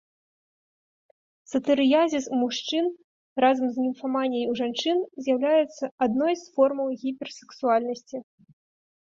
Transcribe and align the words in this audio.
Сатырыязіс 1.49 2.25
у 2.37 2.39
мужчын 2.43 2.87
разам 3.45 3.67
з 3.75 3.85
німфаманіяй 3.85 4.49
у 4.55 4.57
жанчын 4.61 4.97
з'яўляецца 5.27 5.83
адной 6.09 6.33
з 6.41 6.49
формаў 6.57 6.87
гіперсексуальнасці. 7.05 8.17